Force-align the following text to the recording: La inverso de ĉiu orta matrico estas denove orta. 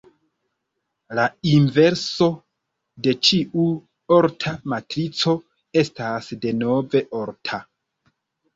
La 1.19 1.25
inverso 1.49 2.29
de 3.09 3.13
ĉiu 3.29 3.67
orta 4.17 4.55
matrico 4.75 5.37
estas 5.85 6.33
denove 6.49 7.07
orta. 7.23 7.65